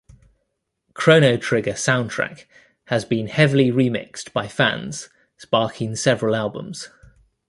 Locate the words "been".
3.05-3.27